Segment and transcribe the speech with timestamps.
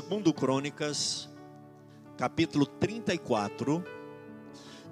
[0.00, 1.28] 2 Crônicas,
[2.16, 3.84] capítulo 34,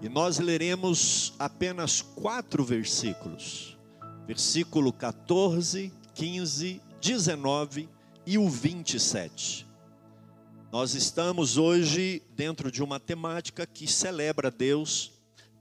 [0.03, 3.79] e nós leremos apenas quatro versículos:
[4.27, 7.89] versículo 14, 15, 19
[8.27, 9.67] e o 27.
[10.73, 15.13] Nós estamos hoje dentro de uma temática que celebra Deus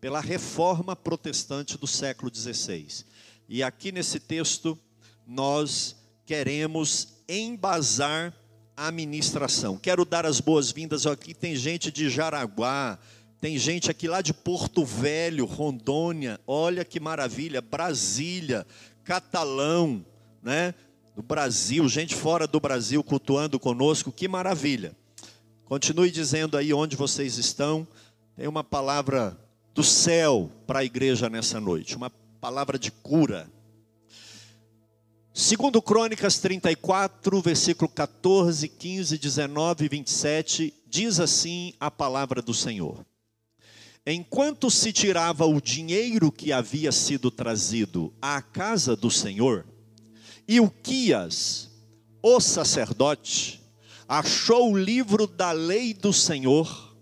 [0.02, 3.06] pela reforma protestante do século XVI.
[3.48, 4.78] E aqui nesse texto
[5.26, 8.34] nós queremos embasar
[8.76, 9.78] a ministração.
[9.78, 11.34] Quero dar as boas-vindas aqui.
[11.34, 13.00] Tem gente de Jaraguá,
[13.40, 16.40] tem gente aqui lá de Porto Velho, Rondônia.
[16.48, 18.66] Olha que maravilha, Brasília,
[19.04, 20.06] Catalão,
[20.42, 20.74] né?
[21.16, 24.12] Do Brasil, gente fora do Brasil cultuando conosco.
[24.12, 24.96] Que maravilha.
[25.66, 27.88] Continue dizendo aí onde vocês estão.
[28.36, 29.38] Tem uma palavra
[29.74, 33.50] do céu para a igreja nessa noite, uma palavra de cura.
[35.38, 43.06] Segundo Crônicas 34, versículo 14, 15, 19 e 27, diz assim a palavra do Senhor.
[44.08, 49.66] Enquanto se tirava o dinheiro que havia sido trazido à casa do Senhor,
[50.48, 51.70] Ilquias,
[52.24, 53.62] o sacerdote,
[54.08, 56.96] achou o livro da lei do Senhor,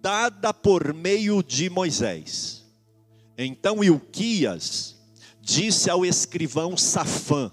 [0.00, 2.64] dada por meio de Moisés.
[3.36, 4.94] Então Ilquias
[5.42, 7.50] disse ao escrivão Safã,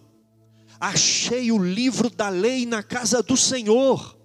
[0.81, 4.17] achei o livro da lei na casa do Senhor.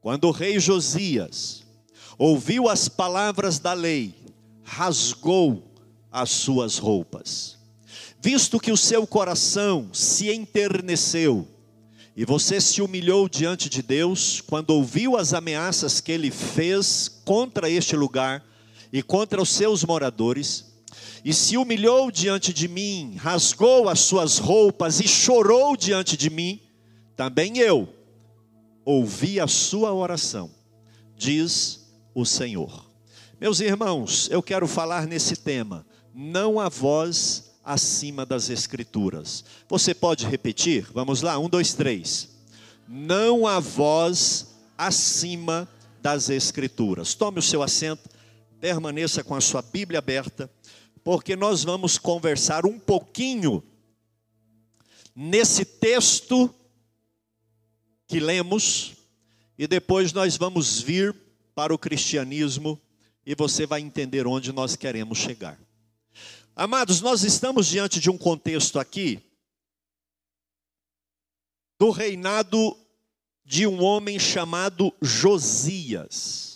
[0.00, 1.62] Quando o rei Josias
[2.16, 4.14] ouviu as palavras da lei,
[4.62, 5.62] rasgou
[6.10, 7.58] as suas roupas.
[8.18, 11.46] Visto que o seu coração se enterneceu,
[12.16, 17.68] e você se humilhou diante de Deus, quando ouviu as ameaças que ele fez contra
[17.68, 18.42] este lugar
[18.90, 20.75] e contra os seus moradores,
[21.24, 26.60] e se humilhou diante de mim, rasgou as suas roupas e chorou diante de mim,
[27.16, 27.88] também eu
[28.84, 30.50] ouvi a sua oração,
[31.16, 31.80] diz
[32.14, 32.86] o Senhor.
[33.40, 39.44] Meus irmãos, eu quero falar nesse tema, não a voz acima das Escrituras.
[39.68, 40.86] Você pode repetir?
[40.94, 42.28] Vamos lá, um, dois, três.
[42.88, 45.68] Não a voz acima
[46.00, 47.14] das Escrituras.
[47.14, 48.08] Tome o seu assento,
[48.60, 50.50] permaneça com a sua Bíblia aberta
[51.06, 53.62] porque nós vamos conversar um pouquinho
[55.14, 56.52] nesse texto
[58.08, 58.96] que lemos
[59.56, 61.14] e depois nós vamos vir
[61.54, 62.76] para o cristianismo
[63.24, 65.56] e você vai entender onde nós queremos chegar.
[66.56, 69.22] Amados, nós estamos diante de um contexto aqui
[71.78, 72.76] do reinado
[73.44, 76.55] de um homem chamado Josias.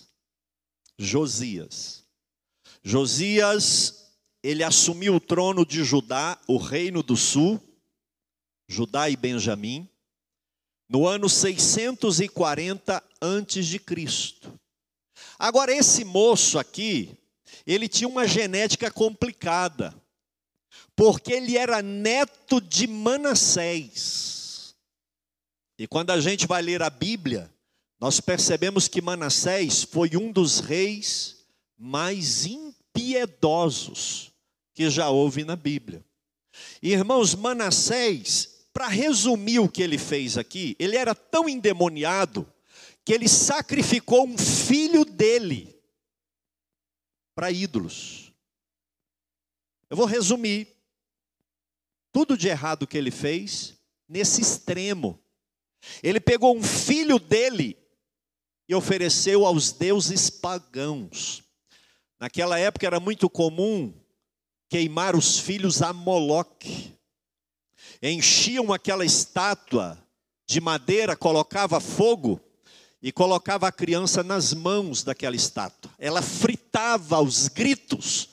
[1.00, 2.04] Josias.
[2.82, 4.12] Josias
[4.42, 7.60] ele assumiu o trono de Judá, o reino do sul,
[8.68, 9.88] Judá e Benjamim,
[10.88, 14.58] no ano 640 antes de Cristo.
[15.38, 17.16] Agora esse moço aqui,
[17.66, 19.94] ele tinha uma genética complicada,
[20.94, 24.74] porque ele era neto de Manassés.
[25.78, 27.50] E quando a gente vai ler a Bíblia,
[28.00, 31.44] nós percebemos que Manassés foi um dos reis
[31.76, 34.32] mais impiedosos
[34.72, 36.02] que já houve na Bíblia.
[36.80, 42.50] irmãos, Manassés, para resumir o que ele fez aqui, ele era tão endemoniado
[43.04, 45.78] que ele sacrificou um filho dele
[47.34, 48.32] para ídolos.
[49.90, 50.68] Eu vou resumir
[52.10, 53.74] tudo de errado que ele fez
[54.08, 55.20] nesse extremo.
[56.02, 57.76] Ele pegou um filho dele
[58.70, 61.42] e ofereceu aos deuses pagãos.
[62.20, 63.92] Naquela época era muito comum
[64.68, 66.94] queimar os filhos a Moloque.
[68.00, 69.98] Enchiam aquela estátua
[70.46, 72.40] de madeira, colocava fogo
[73.02, 75.90] e colocava a criança nas mãos daquela estátua.
[75.98, 78.28] Ela fritava aos gritos,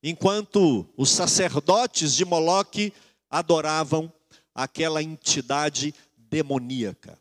[0.00, 2.92] enquanto os sacerdotes de Moloque
[3.28, 4.12] adoravam
[4.54, 7.18] aquela entidade demoníaca.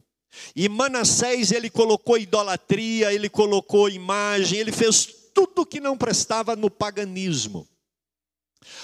[0.56, 6.69] E Manassés, ele colocou idolatria, ele colocou imagem, ele fez tudo que não prestava no
[6.69, 7.68] paganismo.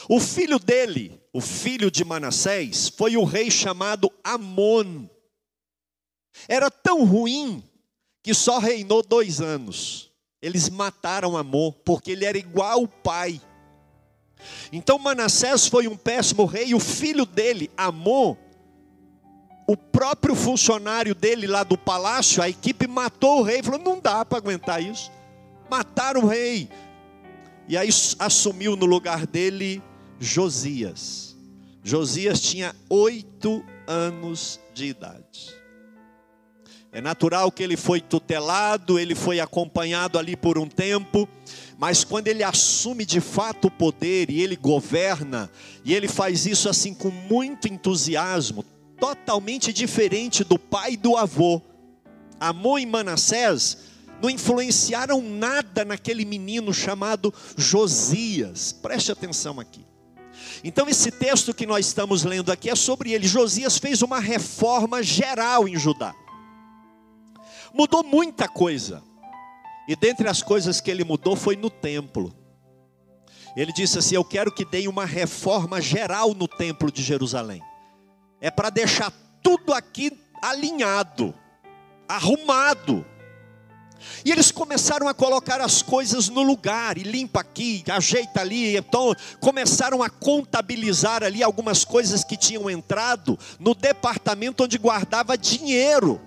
[0.10, 5.08] O filho dele, o filho de Manassés, foi o rei chamado Amon.
[6.48, 7.64] Era tão ruim
[8.24, 10.12] que só reinou dois anos.
[10.42, 13.42] Eles mataram Amon, porque ele era igual ao pai.
[14.72, 18.36] Então Manassés foi um péssimo rei, e o filho dele, Amon,
[19.68, 24.24] o próprio funcionário dele lá do palácio, a equipe matou o rei, falou: não dá
[24.24, 25.12] para aguentar isso.
[25.70, 26.70] Mataram o rei,
[27.68, 29.84] e aí assumiu no lugar dele
[30.18, 31.36] Josias.
[31.84, 35.58] Josias tinha oito anos de idade.
[36.90, 41.28] É natural que ele foi tutelado, ele foi acompanhado ali por um tempo,
[41.78, 45.52] mas quando ele assume de fato o poder e ele governa,
[45.84, 48.64] e ele faz isso assim com muito entusiasmo,
[49.00, 51.62] totalmente diferente do pai e do avô.
[52.40, 53.78] Amon e Manassés
[54.22, 58.72] não influenciaram nada naquele menino chamado Josias.
[58.72, 59.86] Preste atenção aqui.
[60.64, 63.28] Então, esse texto que nós estamos lendo aqui é sobre ele.
[63.28, 66.16] Josias fez uma reforma geral em Judá.
[67.74, 69.04] Mudou muita coisa.
[69.88, 72.34] E dentre as coisas que ele mudou foi no templo.
[73.56, 77.62] Ele disse assim: Eu quero que deem uma reforma geral no templo de Jerusalém.
[78.40, 79.12] É para deixar
[79.42, 80.12] tudo aqui
[80.42, 81.34] alinhado,
[82.08, 83.06] arrumado.
[84.24, 88.78] E eles começaram a colocar as coisas no lugar, e limpa aqui, ajeita ali.
[88.78, 96.22] Então, começaram a contabilizar ali algumas coisas que tinham entrado no departamento onde guardava dinheiro.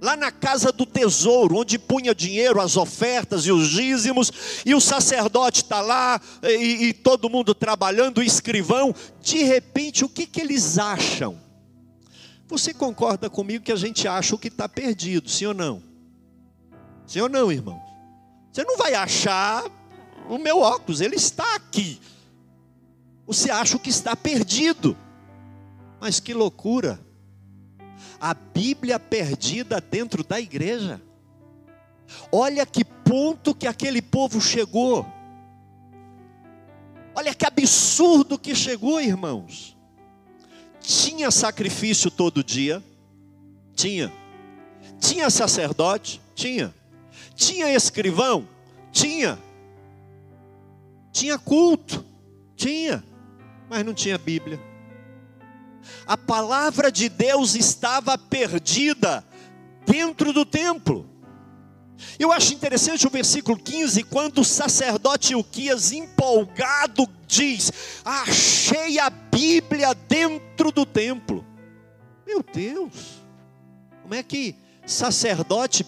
[0.00, 4.32] Lá na casa do tesouro, onde punha dinheiro, as ofertas e os dízimos,
[4.64, 8.94] e o sacerdote está lá, e, e, todo mundo trabalhando, o escrivão.
[9.20, 11.38] De repente, o que, que eles acham?
[12.48, 15.82] Você concorda comigo que a gente acha o que está perdido, sim ou não?
[17.06, 17.80] Sim ou não, irmão?
[18.50, 19.64] Você não vai achar
[20.28, 22.00] o meu óculos, ele está aqui.
[23.26, 24.96] Você acha o que está perdido.
[26.00, 26.98] Mas que loucura.
[28.20, 31.00] A Bíblia perdida dentro da igreja.
[32.30, 35.06] Olha que ponto que aquele povo chegou.
[37.14, 39.76] Olha que absurdo que chegou, irmãos.
[40.80, 42.82] Tinha sacrifício todo dia?
[43.74, 44.12] Tinha.
[44.98, 46.20] Tinha sacerdote?
[46.34, 46.74] Tinha.
[47.34, 48.46] Tinha escrivão?
[48.92, 49.38] Tinha.
[51.12, 52.04] Tinha culto?
[52.54, 53.02] Tinha.
[53.68, 54.69] Mas não tinha Bíblia.
[56.06, 59.24] A palavra de Deus estava perdida
[59.86, 61.08] dentro do templo.
[62.18, 67.72] Eu acho interessante o versículo 15, quando o sacerdote Uquias, empolgado, diz:
[68.04, 71.44] Achei a Bíblia dentro do templo.
[72.26, 72.92] Meu Deus,
[74.02, 74.56] como é que
[74.86, 75.84] sacerdote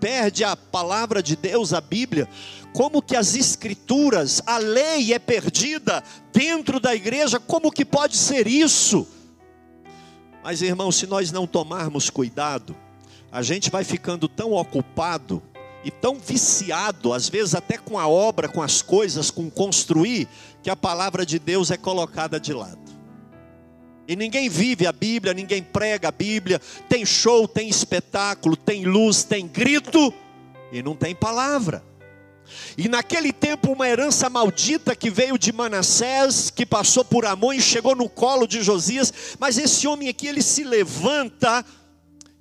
[0.00, 2.28] perde a palavra de Deus, a Bíblia,
[2.74, 8.48] como que as escrituras, a lei é perdida dentro da igreja, como que pode ser
[8.48, 9.06] isso?
[10.42, 12.74] Mas irmão, se nós não tomarmos cuidado,
[13.30, 15.40] a gente vai ficando tão ocupado
[15.84, 20.26] e tão viciado, às vezes até com a obra, com as coisas, com construir,
[20.60, 22.92] que a palavra de Deus é colocada de lado.
[24.08, 29.22] E ninguém vive a Bíblia, ninguém prega a Bíblia, tem show, tem espetáculo, tem luz,
[29.22, 30.12] tem grito
[30.72, 31.93] e não tem palavra.
[32.76, 37.60] E naquele tempo, uma herança maldita que veio de Manassés, que passou por Amon e
[37.60, 41.64] chegou no colo de Josias, mas esse homem aqui, ele se levanta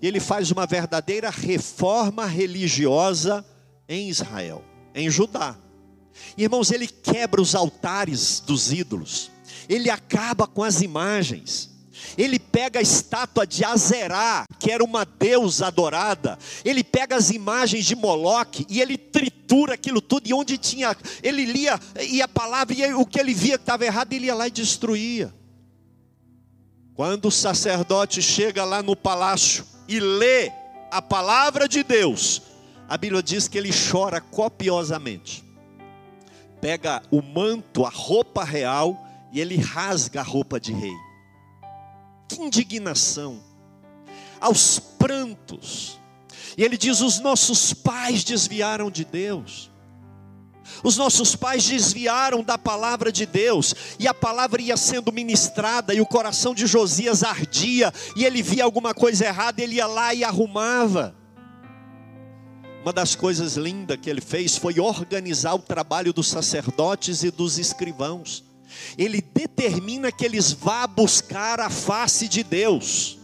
[0.02, 3.46] e ele faz uma verdadeira reforma religiosa
[3.88, 4.64] em Israel,
[4.94, 5.56] em Judá.
[6.38, 9.34] Irmãos, ele quebra os altares dos ídolos
[9.68, 11.70] ele acaba com as imagens.
[12.18, 16.38] Ele pega a estátua de Azerá, que era uma deusa adorada.
[16.66, 20.28] Ele pega as imagens de Moloque e ele tritura aquilo tudo.
[20.28, 23.86] E onde tinha, ele lia e a palavra, e o que ele via que estava
[23.86, 25.34] errado, ele ia lá e destruía.
[26.96, 30.52] Quando o sacerdote chega lá no palácio e lê
[30.92, 32.42] a palavra de Deus,
[32.88, 35.44] a Bíblia diz que ele chora copiosamente.
[36.62, 38.98] Pega o manto, a roupa real
[39.32, 40.94] e ele rasga a roupa de rei.
[42.28, 43.42] Que indignação!
[44.40, 46.00] Aos prantos.
[46.58, 49.72] E ele diz: os nossos pais desviaram de Deus.
[50.84, 56.02] Os nossos pais desviaram da palavra de Deus, e a palavra ia sendo ministrada, e
[56.02, 60.24] o coração de Josias ardia, e ele via alguma coisa errada, ele ia lá e
[60.24, 61.16] arrumava.
[62.82, 67.58] Uma das coisas lindas que ele fez foi organizar o trabalho dos sacerdotes e dos
[67.58, 68.44] escrivãos
[68.98, 73.20] ele determina que eles vá buscar a face de Deus.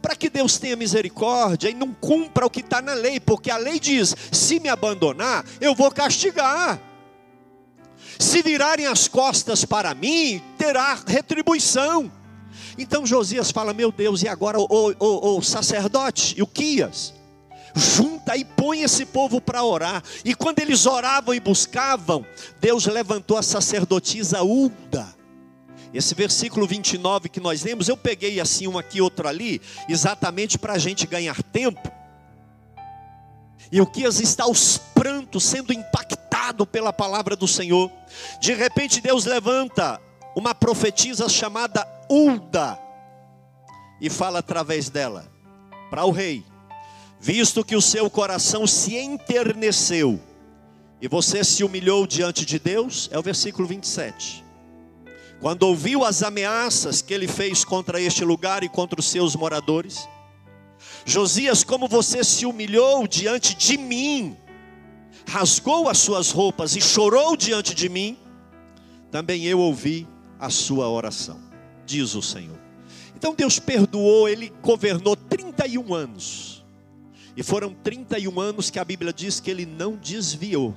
[0.00, 3.56] Para que Deus tenha misericórdia e não cumpra o que está na lei, porque a
[3.56, 6.80] lei diz: se me abandonar, eu vou castigar.
[8.18, 12.10] Se virarem as costas para mim, terá retribuição.
[12.76, 17.14] Então Josias fala: Meu Deus, e agora o, o, o sacerdote, e o Quias,
[17.74, 20.02] junta e põe esse povo para orar.
[20.24, 22.24] E quando eles oravam e buscavam,
[22.60, 25.14] Deus levantou a sacerdotisa Ulda.
[25.92, 30.72] Esse versículo 29 que nós lemos, eu peguei assim um aqui, outro ali, exatamente para
[30.72, 31.90] a gente ganhar tempo.
[33.70, 37.90] E o que está aos prantos, sendo impactado pela palavra do Senhor.
[38.40, 40.00] De repente Deus levanta
[40.34, 42.78] uma profetisa chamada Ulda
[44.00, 45.26] e fala através dela:
[45.90, 46.44] para o rei:
[47.22, 50.20] Visto que o seu coração se enterneceu
[51.00, 54.44] e você se humilhou diante de Deus, é o versículo 27.
[55.40, 60.08] Quando ouviu as ameaças que ele fez contra este lugar e contra os seus moradores,
[61.04, 64.36] Josias, como você se humilhou diante de mim,
[65.24, 68.18] rasgou as suas roupas e chorou diante de mim,
[69.12, 70.08] também eu ouvi
[70.40, 71.38] a sua oração,
[71.86, 72.58] diz o Senhor.
[73.14, 76.61] Então Deus perdoou, ele governou 31 anos.
[77.36, 80.74] E foram 31 anos que a Bíblia diz que ele não desviou.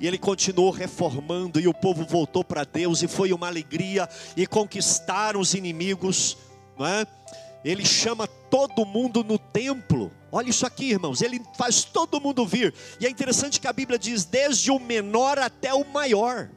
[0.00, 4.46] E ele continuou reformando, e o povo voltou para Deus, e foi uma alegria, e
[4.46, 6.36] conquistaram os inimigos,
[6.78, 7.06] não é?
[7.64, 10.10] Ele chama todo mundo no templo.
[10.30, 11.22] Olha isso aqui, irmãos.
[11.22, 12.74] Ele faz todo mundo vir.
[13.00, 16.48] E é interessante que a Bíblia diz: desde o menor até o maior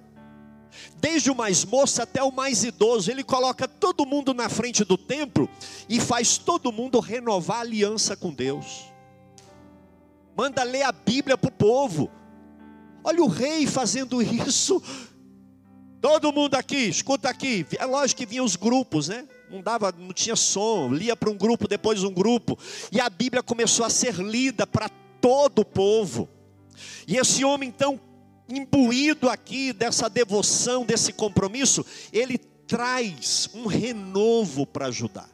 [0.98, 4.98] desde o mais moço até o mais idoso, ele coloca todo mundo na frente do
[4.98, 5.50] templo
[5.88, 8.95] e faz todo mundo renovar a aliança com Deus.
[10.36, 12.12] Manda ler a Bíblia para o povo.
[13.04, 14.82] Olha o rei fazendo isso.
[16.02, 17.66] Todo mundo aqui, escuta aqui.
[17.80, 19.28] É lógico que vinham os grupos, né?
[19.50, 20.92] Não dava, não tinha som.
[20.92, 22.58] Lia para um grupo, depois um grupo.
[22.92, 24.90] E a Bíblia começou a ser lida para
[25.22, 26.28] todo o povo.
[27.08, 28.00] E esse homem então
[28.48, 35.30] imbuído aqui dessa devoção, desse compromisso, ele traz um renovo para ajudar.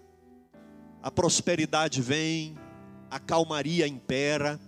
[1.01, 2.57] A prosperidade vem,
[3.09, 4.59] a calmaria impera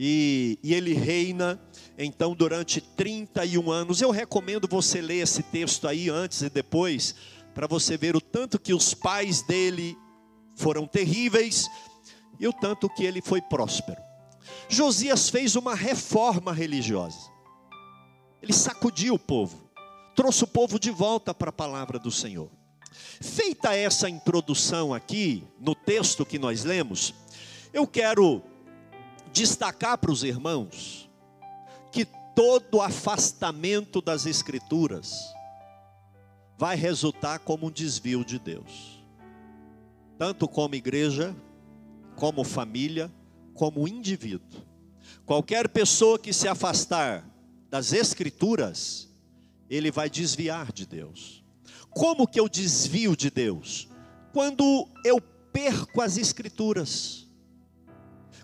[0.00, 1.60] e, e ele reina
[1.98, 4.00] então durante 31 anos.
[4.00, 7.16] Eu recomendo você ler esse texto aí antes e depois,
[7.52, 9.98] para você ver o tanto que os pais dele
[10.54, 11.68] foram terríveis
[12.38, 14.00] e o tanto que ele foi próspero.
[14.68, 17.18] Josias fez uma reforma religiosa.
[18.40, 19.68] Ele sacudiu o povo,
[20.14, 22.48] trouxe o povo de volta para a palavra do Senhor.
[23.20, 27.12] Feita essa introdução aqui, no texto que nós lemos,
[27.72, 28.42] eu quero
[29.28, 31.08] destacar para os irmãos
[31.92, 32.04] que
[32.34, 35.12] todo afastamento das Escrituras
[36.56, 39.04] vai resultar como um desvio de Deus,
[40.18, 41.34] tanto como igreja,
[42.16, 43.12] como família,
[43.54, 44.66] como indivíduo.
[45.24, 47.24] Qualquer pessoa que se afastar
[47.70, 49.08] das Escrituras,
[49.70, 51.44] ele vai desviar de Deus.
[51.90, 53.88] Como que eu desvio de Deus?
[54.32, 57.27] Quando eu perco as Escrituras,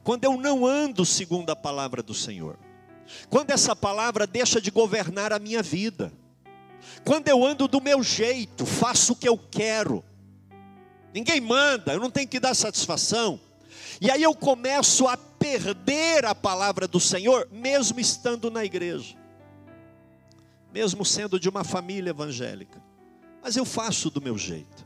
[0.04, 2.58] quando eu não ando segundo a palavra do Senhor,
[3.30, 6.12] quando essa palavra deixa de governar a minha vida,
[7.04, 10.04] quando eu ando do meu jeito, faço o que eu quero,
[11.12, 13.40] ninguém manda, eu não tenho que dar satisfação,
[13.99, 19.16] e aí eu começo a perder a palavra do Senhor, mesmo estando na igreja,
[20.70, 22.82] mesmo sendo de uma família evangélica,
[23.42, 24.84] mas eu faço do meu jeito.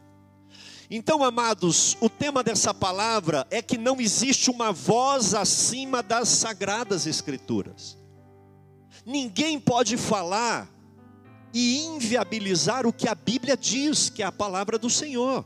[0.90, 7.06] Então, amados, o tema dessa palavra é que não existe uma voz acima das sagradas
[7.06, 7.98] Escrituras.
[9.04, 10.68] Ninguém pode falar
[11.52, 15.44] e inviabilizar o que a Bíblia diz, que é a palavra do Senhor.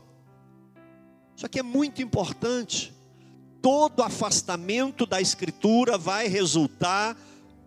[1.35, 2.93] Isso aqui é muito importante
[3.63, 7.17] todo afastamento da Escritura vai resultar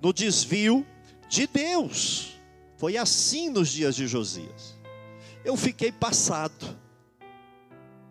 [0.03, 0.87] no desvio
[1.27, 2.39] de Deus.
[2.77, 4.77] Foi assim nos dias de Josias.
[5.43, 6.79] Eu fiquei passado.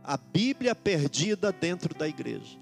[0.07, 2.59] A Bíblia perdida dentro da igreja.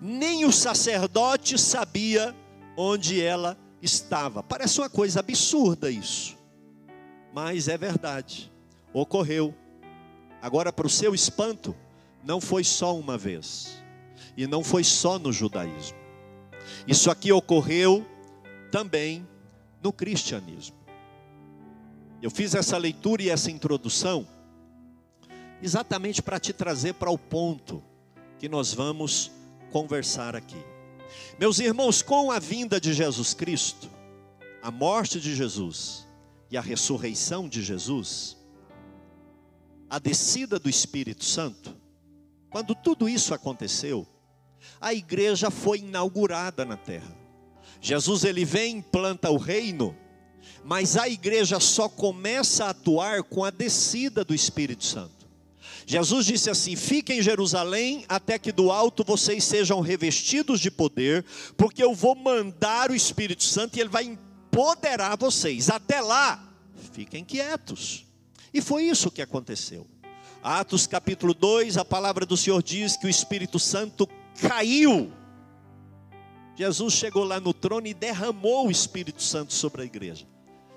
[0.00, 2.36] Nem o sacerdote sabia
[2.76, 4.42] onde ela estava.
[4.42, 6.36] Parece uma coisa absurda isso.
[7.32, 8.52] Mas é verdade.
[8.92, 9.54] Ocorreu.
[10.42, 11.74] Agora, para o seu espanto,
[12.22, 13.82] não foi só uma vez
[14.36, 15.96] e não foi só no judaísmo.
[16.86, 18.06] Isso aqui ocorreu
[18.70, 19.26] também
[19.82, 20.76] no cristianismo.
[22.20, 24.26] Eu fiz essa leitura e essa introdução
[25.64, 27.82] exatamente para te trazer para o ponto
[28.38, 29.30] que nós vamos
[29.72, 30.62] conversar aqui.
[31.38, 33.88] Meus irmãos, com a vinda de Jesus Cristo,
[34.62, 36.06] a morte de Jesus
[36.50, 38.36] e a ressurreição de Jesus,
[39.88, 41.74] a descida do Espírito Santo,
[42.50, 44.06] quando tudo isso aconteceu,
[44.78, 47.16] a igreja foi inaugurada na terra.
[47.80, 49.96] Jesus ele vem, implanta o reino,
[50.62, 55.23] mas a igreja só começa a atuar com a descida do Espírito Santo.
[55.86, 61.24] Jesus disse assim: Fiquem em Jerusalém até que do alto vocês sejam revestidos de poder,
[61.56, 65.70] porque eu vou mandar o Espírito Santo e ele vai empoderar vocês.
[65.70, 66.42] Até lá,
[66.92, 68.06] fiquem quietos.
[68.52, 69.86] E foi isso que aconteceu.
[70.42, 74.08] Atos capítulo 2, a palavra do Senhor diz que o Espírito Santo
[74.40, 75.10] caiu.
[76.56, 80.26] Jesus chegou lá no trono e derramou o Espírito Santo sobre a igreja.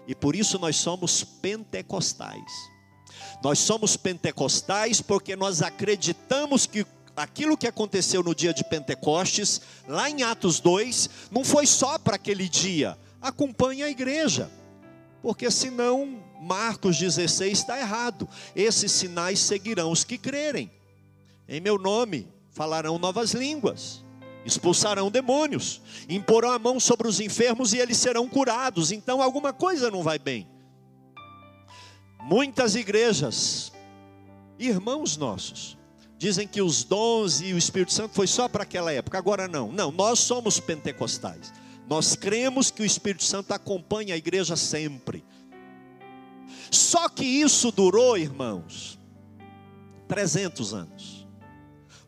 [0.07, 2.51] E por isso nós somos pentecostais.
[3.43, 10.09] Nós somos pentecostais porque nós acreditamos que aquilo que aconteceu no dia de Pentecostes, lá
[10.09, 12.97] em Atos 2, não foi só para aquele dia.
[13.21, 14.49] Acompanhe a igreja,
[15.21, 18.27] porque senão Marcos 16 está errado.
[18.55, 20.71] Esses sinais seguirão os que crerem.
[21.47, 24.03] Em meu nome falarão novas línguas,
[24.45, 28.91] expulsarão demônios, imporão a mão sobre os enfermos e eles serão curados.
[28.91, 30.47] Então alguma coisa não vai bem.
[32.29, 33.71] Muitas igrejas,
[34.59, 35.77] irmãos nossos,
[36.17, 39.17] dizem que os dons e o Espírito Santo foi só para aquela época.
[39.17, 39.71] Agora não.
[39.71, 41.53] Não, nós somos pentecostais.
[41.87, 45.23] Nós cremos que o Espírito Santo acompanha a igreja sempre.
[46.69, 48.99] Só que isso durou, irmãos,
[50.09, 51.25] 300 anos.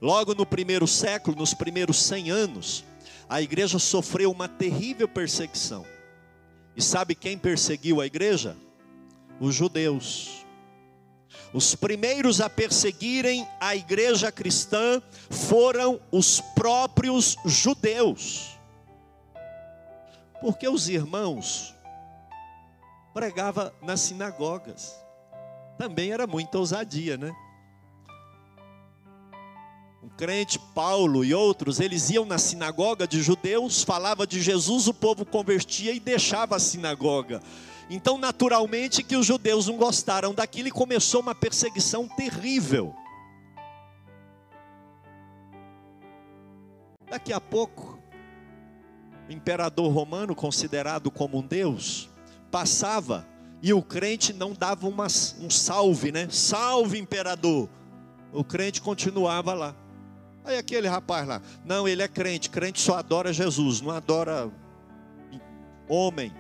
[0.01, 2.83] Logo no primeiro século, nos primeiros 100 anos,
[3.29, 5.85] a igreja sofreu uma terrível perseguição.
[6.75, 8.57] E sabe quem perseguiu a igreja?
[9.39, 10.45] Os judeus.
[11.53, 18.59] Os primeiros a perseguirem a igreja cristã foram os próprios judeus.
[20.41, 21.73] Porque os irmãos
[23.13, 24.95] pregava nas sinagogas.
[25.77, 27.33] Também era muita ousadia, né?
[30.01, 34.93] O crente Paulo e outros, eles iam na sinagoga de judeus, falava de Jesus, o
[34.93, 37.41] povo convertia e deixava a sinagoga.
[37.89, 42.93] Então, naturalmente, que os judeus não gostaram daquilo e começou uma perseguição terrível.
[47.09, 47.99] Daqui a pouco,
[49.27, 52.07] o imperador romano, considerado como um deus,
[52.51, 53.27] passava
[53.61, 55.07] e o crente não dava uma,
[55.39, 56.27] um salve, né?
[56.29, 57.67] Salve, imperador.
[58.31, 59.75] O crente continuava lá.
[60.45, 64.49] Aí aquele rapaz lá, não, ele é crente, crente só adora Jesus, não adora
[65.87, 66.33] homem.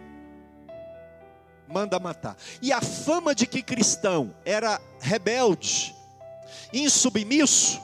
[1.69, 2.35] Manda matar.
[2.61, 5.95] E a fama de que cristão era rebelde,
[6.73, 7.79] insubmisso,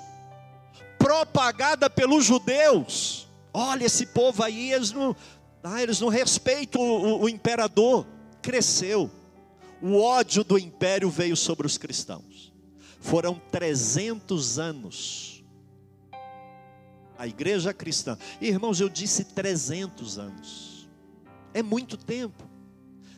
[0.98, 3.28] propagada pelos judeus.
[3.54, 5.15] Olha esse povo aí, eles não,
[5.63, 8.06] ah, eles não respeitam o, o, o imperador
[8.41, 9.10] cresceu.
[9.82, 12.52] O ódio do império veio sobre os cristãos.
[13.00, 15.43] Foram 300 anos.
[17.17, 20.89] A igreja cristã, irmãos, eu disse 300 anos.
[21.54, 22.43] É muito tempo.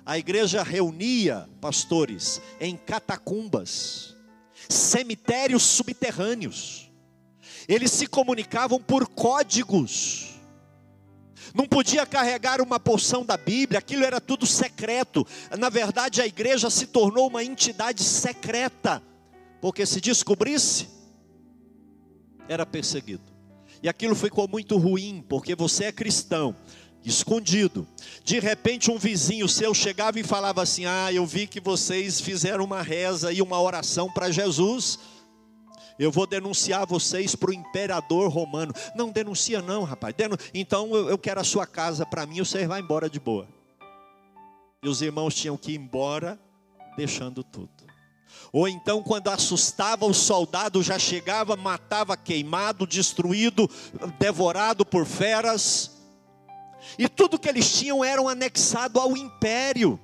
[0.07, 4.15] A igreja reunia pastores em catacumbas,
[4.69, 6.89] cemitérios subterrâneos.
[7.67, 10.37] Eles se comunicavam por códigos
[11.53, 15.25] não podia carregar uma porção da Bíblia, aquilo era tudo secreto.
[15.57, 19.01] Na verdade, a igreja se tornou uma entidade secreta,
[19.59, 20.87] porque se descobrisse,
[22.47, 23.23] era perseguido.
[23.81, 26.55] E aquilo ficou muito ruim, porque você é cristão,
[27.03, 27.87] escondido.
[28.23, 32.63] De repente, um vizinho seu chegava e falava assim: Ah, eu vi que vocês fizeram
[32.63, 34.99] uma reza e uma oração para Jesus
[35.99, 38.73] eu vou denunciar vocês para o imperador romano.
[38.95, 40.13] Não denuncia, não, rapaz.
[40.53, 43.47] Então eu quero a sua casa para mim, você vai embora de boa.
[44.83, 46.39] E os irmãos tinham que ir embora,
[46.95, 47.69] deixando tudo.
[48.53, 53.69] Ou então, quando assustava, o soldado já chegava, matava queimado, destruído,
[54.19, 55.96] devorado por feras.
[56.97, 59.99] E tudo que eles tinham era anexado ao império.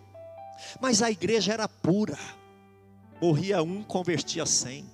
[0.82, 2.18] Mas a igreja era pura.
[3.22, 4.86] Morria um, convertia cem.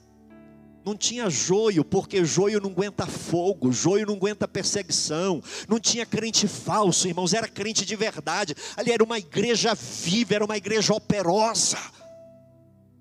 [0.85, 5.41] Não tinha joio, porque joio não aguenta fogo, joio não aguenta perseguição.
[5.67, 8.55] Não tinha crente falso, irmãos, era crente de verdade.
[8.75, 11.77] Ali era uma igreja viva, era uma igreja operosa.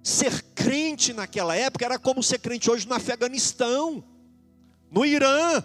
[0.03, 4.03] Ser crente naquela época era como ser crente hoje no Afeganistão,
[4.90, 5.62] no Irã,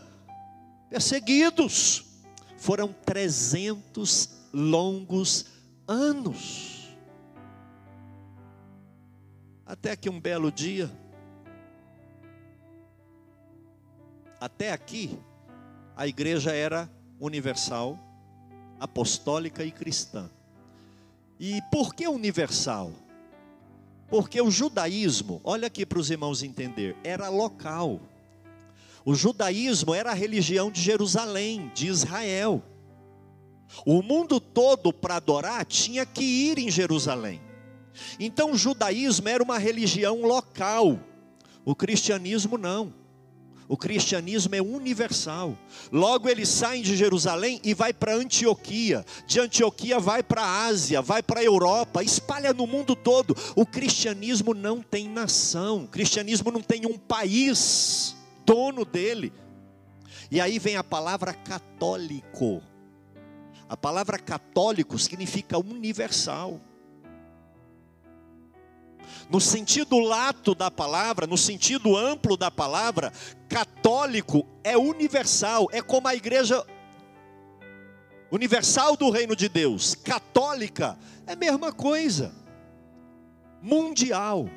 [0.89, 2.12] perseguidos.
[2.63, 5.45] Foram 300 longos
[5.86, 6.95] anos.
[9.65, 10.89] Até que um belo dia,
[14.43, 15.17] Até aqui,
[15.95, 17.97] a igreja era universal,
[18.78, 20.30] apostólica e cristã.
[21.39, 22.91] E por que universal?
[24.10, 28.02] Porque o judaísmo, olha aqui para os irmãos entender, era local.
[29.05, 32.63] O judaísmo era a religião de Jerusalém, de Israel.
[33.85, 37.41] O mundo todo para adorar tinha que ir em Jerusalém.
[38.19, 40.99] Então o judaísmo era uma religião local,
[41.65, 42.93] o cristianismo não.
[43.67, 45.57] O cristianismo é universal.
[45.91, 49.05] Logo eles saem de Jerusalém e vai para Antioquia.
[49.25, 53.35] De Antioquia vai para a Ásia, vai para a Europa, espalha no mundo todo.
[53.55, 55.85] O cristianismo não tem nação.
[55.85, 59.34] O cristianismo não tem um país dono dele.
[60.29, 62.62] E aí vem a palavra católico.
[63.67, 66.60] A palavra católico significa universal.
[69.29, 73.12] No sentido lato da palavra, no sentido amplo da palavra,
[73.47, 76.63] católico é universal, é como a igreja
[78.32, 79.95] universal do reino de Deus.
[79.95, 82.34] Católica é a mesma coisa.
[83.62, 84.49] Mundial.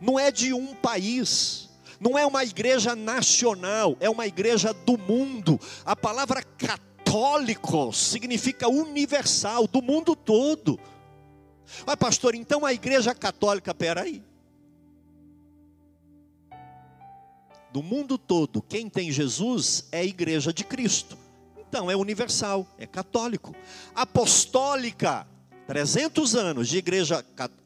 [0.00, 1.65] Não é de um país.
[1.98, 5.58] Não é uma igreja nacional, é uma igreja do mundo.
[5.84, 10.78] A palavra católico significa universal, do mundo todo.
[11.86, 14.22] Mas, pastor, então a igreja católica, peraí.
[17.72, 21.16] Do mundo todo, quem tem Jesus é a igreja de Cristo.
[21.68, 23.54] Então é universal, é católico.
[23.94, 25.26] Apostólica,
[25.66, 27.65] 300 anos de igreja católica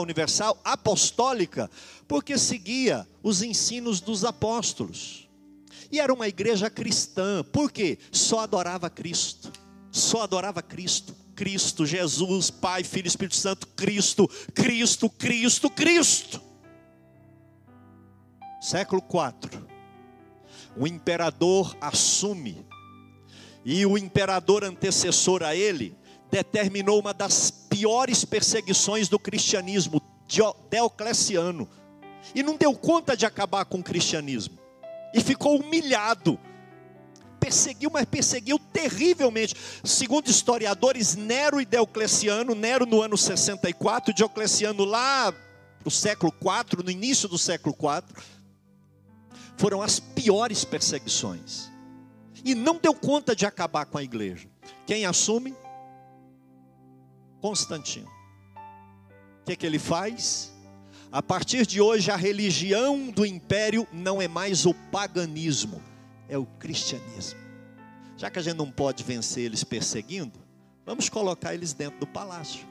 [0.00, 1.70] universal, apostólica,
[2.08, 5.28] porque seguia os ensinos dos apóstolos.
[5.90, 9.52] E era uma igreja cristã, porque só adorava Cristo.
[9.90, 11.14] Só adorava Cristo.
[11.34, 16.40] Cristo, Jesus, Pai, Filho, Espírito Santo, Cristo, Cristo, Cristo, Cristo.
[18.60, 19.66] Século 4.
[20.76, 22.66] O imperador assume
[23.64, 25.96] e o imperador antecessor a ele
[26.30, 31.68] determinou uma das piores perseguições do cristianismo, Diocleciano.
[32.34, 34.58] E não deu conta de acabar com o cristianismo.
[35.12, 36.40] E ficou humilhado.
[37.38, 39.54] Perseguiu, mas perseguiu terrivelmente.
[39.84, 45.34] Segundo historiadores, Nero e Diocleciano, Nero no ano 64, Diocleciano lá
[45.84, 48.22] no século 4, no início do século 4,
[49.58, 51.70] foram as piores perseguições
[52.42, 54.48] e não deu conta de acabar com a igreja.
[54.86, 55.54] Quem assume?
[57.46, 58.10] Constantino.
[59.40, 60.52] O que, é que ele faz?
[61.12, 65.80] A partir de hoje, a religião do império não é mais o paganismo,
[66.28, 67.38] é o cristianismo.
[68.16, 70.40] Já que a gente não pode vencer eles perseguindo,
[70.84, 72.66] vamos colocar eles dentro do palácio.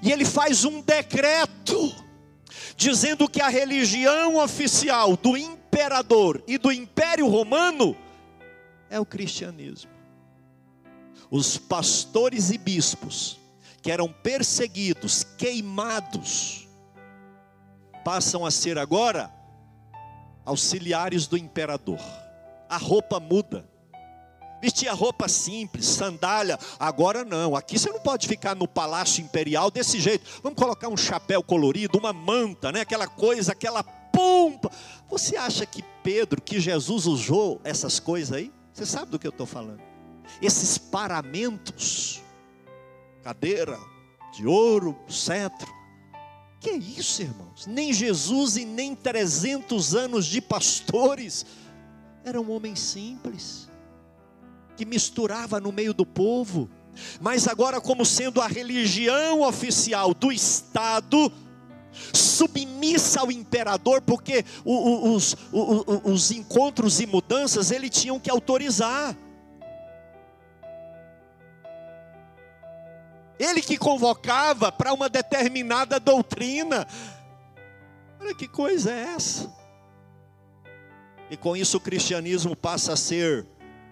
[0.00, 1.92] E ele faz um decreto,
[2.76, 7.96] dizendo que a religião oficial do imperador e do Império Romano
[8.88, 9.97] é o cristianismo.
[11.30, 13.38] Os pastores e bispos
[13.82, 16.68] que eram perseguidos, queimados,
[18.04, 19.32] passam a ser agora
[20.44, 22.00] auxiliares do imperador.
[22.68, 23.68] A roupa muda.
[24.60, 26.58] Vestia roupa simples, sandália.
[26.80, 27.54] Agora não.
[27.54, 30.28] Aqui você não pode ficar no palácio imperial desse jeito.
[30.42, 32.80] Vamos colocar um chapéu colorido, uma manta, né?
[32.80, 34.70] Aquela coisa, aquela pompa.
[35.08, 38.52] Você acha que Pedro, que Jesus usou essas coisas aí?
[38.72, 39.80] Você sabe do que eu estou falando?
[40.40, 42.22] Esses paramentos,
[43.22, 43.78] cadeira
[44.32, 45.72] de ouro, cetro.
[46.60, 47.66] Que é isso, irmãos?
[47.66, 51.46] Nem Jesus e nem 300 anos de pastores.
[52.24, 53.68] Era um homem simples,
[54.76, 56.68] que misturava no meio do povo,
[57.20, 61.32] mas agora, como sendo a religião oficial do Estado,
[62.12, 69.16] submissa ao imperador, porque os, os, os encontros e mudanças ele tinham que autorizar.
[73.38, 76.86] Ele que convocava para uma determinada doutrina.
[78.20, 79.52] Olha que coisa é essa?
[81.30, 83.46] E com isso o cristianismo passa a ser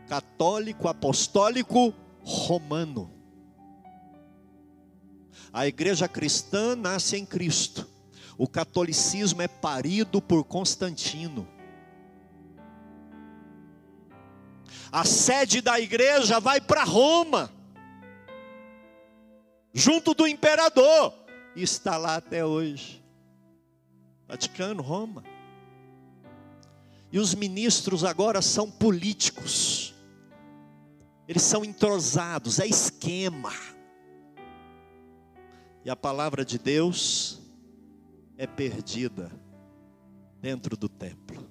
[0.09, 3.11] católico, apostólico, romano.
[5.53, 7.87] A igreja cristã nasce em Cristo.
[8.37, 11.49] O catolicismo é parido por Constantino.
[14.93, 17.51] A sede da igreja vai para Roma,
[19.77, 21.13] junto do imperador,
[21.55, 23.05] e está lá até hoje.
[24.27, 25.23] Vaticano, Roma.
[27.13, 29.95] E os ministros agora são políticos,
[31.29, 33.53] eles são entrosados, é esquema.
[35.85, 37.39] E a palavra de Deus
[38.39, 39.31] é perdida
[40.41, 41.47] dentro do templo.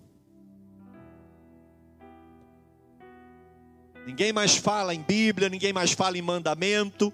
[4.06, 7.14] Ninguém mais fala em Bíblia, ninguém mais fala em mandamento.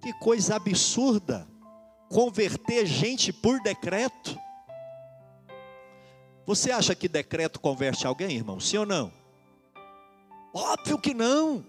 [0.00, 1.46] Que coisa absurda
[2.08, 4.38] converter gente por decreto.
[6.46, 8.58] Você acha que decreto converte alguém, irmão?
[8.58, 9.12] Sim ou não?
[10.54, 11.64] Óbvio que não.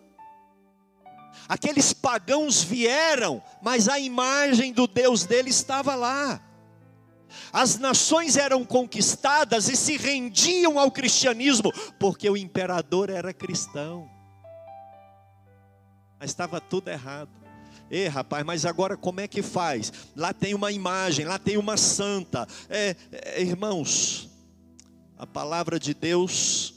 [1.47, 6.41] Aqueles pagãos vieram, mas a imagem do Deus dele estava lá.
[7.51, 14.09] As nações eram conquistadas e se rendiam ao cristianismo, porque o imperador era cristão.
[16.19, 17.29] Mas estava tudo errado.
[17.89, 19.91] Ei, rapaz, mas agora como é que faz?
[20.15, 22.47] Lá tem uma imagem, lá tem uma santa.
[22.69, 24.29] É, é, irmãos,
[25.17, 26.75] a palavra de Deus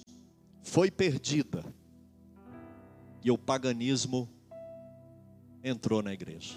[0.62, 1.64] foi perdida
[3.22, 4.28] e o paganismo
[5.62, 6.54] entrou na igreja.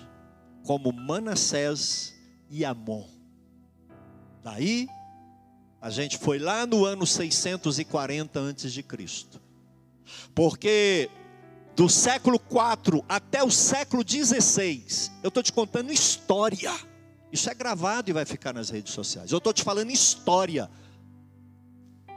[0.63, 2.15] como Manassés
[2.49, 3.07] e Amon.
[4.43, 4.87] Daí
[5.79, 9.39] a gente foi lá no ano 640 antes de Cristo.
[10.33, 11.09] Porque
[11.75, 16.73] do século 4 até o século 16, eu estou te contando história.
[17.31, 19.31] Isso é gravado e vai ficar nas redes sociais.
[19.31, 20.69] Eu estou te falando história.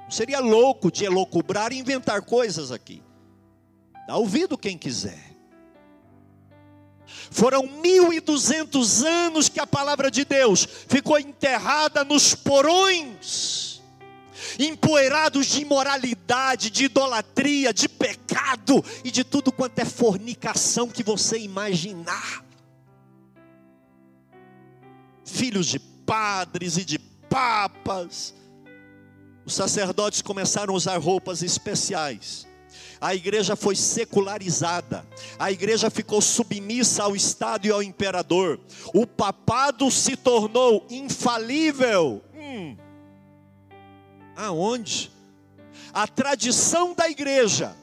[0.08, 3.02] Seria louco de elocubrar e inventar coisas aqui.
[4.06, 5.36] Dá ouvido quem quiser.
[7.30, 13.67] Foram mil e duzentos anos que a palavra de Deus ficou enterrada nos porões,
[14.58, 21.38] empoeirados de imoralidade, de idolatria, de pecado e de tudo quanto é fornicação que você
[21.38, 22.44] imaginar.
[25.24, 28.34] Filhos de padres e de papas,
[29.44, 32.48] os sacerdotes começaram a usar roupas especiais
[33.00, 35.06] a igreja foi secularizada,
[35.38, 38.60] a igreja ficou submissa ao Estado e ao imperador,
[38.92, 42.22] o papado se tornou infalível.
[42.34, 42.76] Hum.
[44.38, 45.10] Aonde?
[45.92, 47.74] A tradição da igreja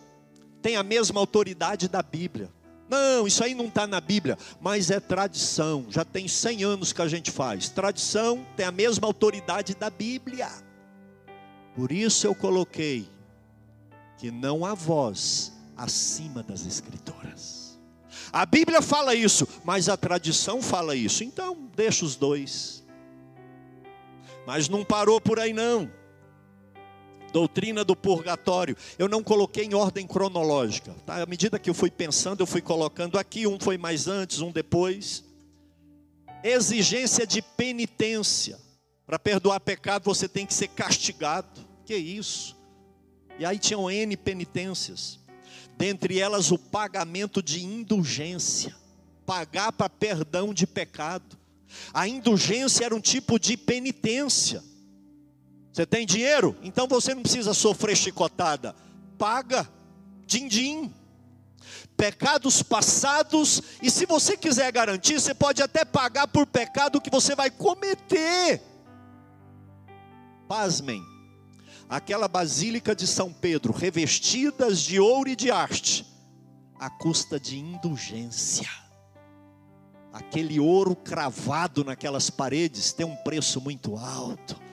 [0.62, 2.50] tem a mesma autoridade da Bíblia.
[2.88, 5.86] Não, isso aí não está na Bíblia, mas é tradição.
[5.90, 7.68] Já tem 100 anos que a gente faz.
[7.68, 10.50] Tradição tem a mesma autoridade da Bíblia.
[11.76, 13.10] Por isso eu coloquei
[14.18, 17.78] que não há voz acima das Escrituras.
[18.32, 21.22] A Bíblia fala isso, mas a tradição fala isso.
[21.22, 22.82] Então, deixa os dois.
[24.48, 25.92] Mas não parou por aí, não.
[27.36, 28.78] Doutrina do purgatório.
[28.98, 30.96] Eu não coloquei em ordem cronológica.
[31.06, 31.22] Tá?
[31.22, 33.46] À medida que eu fui pensando, eu fui colocando aqui.
[33.46, 35.22] Um foi mais antes, um depois.
[36.42, 38.58] Exigência de penitência.
[39.06, 41.60] Para perdoar pecado, você tem que ser castigado.
[41.84, 42.56] Que isso?
[43.38, 45.20] E aí tinham N penitências,
[45.78, 48.74] dentre elas o pagamento de indulgência,
[49.26, 51.38] pagar para perdão de pecado.
[51.94, 54.64] A indulgência era um tipo de penitência.
[55.76, 56.56] Você tem dinheiro?
[56.64, 58.74] Então você não precisa sofrer chicotada.
[59.18, 59.70] Paga,
[60.26, 60.90] din-din.
[61.98, 67.36] Pecados passados, e se você quiser garantir, você pode até pagar por pecado que você
[67.36, 68.62] vai cometer.
[70.48, 71.04] Pasmem,
[71.90, 76.06] aquela basílica de São Pedro, revestidas de ouro e de arte,
[76.80, 78.70] à custa de indulgência.
[80.14, 84.64] Aquele ouro cravado naquelas paredes tem um preço muito alto.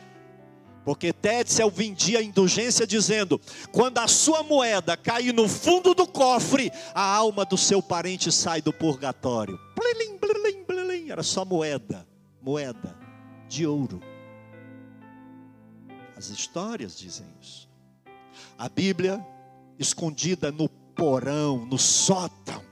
[0.84, 3.40] Porque Tétzel vendia a indulgência dizendo:
[3.70, 8.60] quando a sua moeda cair no fundo do cofre, a alma do seu parente sai
[8.60, 9.58] do purgatório.
[9.76, 11.10] Blilim, blilim, blilim.
[11.10, 12.06] Era só moeda,
[12.40, 12.96] moeda
[13.48, 14.00] de ouro.
[16.16, 17.68] As histórias dizem isso.
[18.58, 19.24] A Bíblia,
[19.78, 22.62] escondida no porão, no sótão.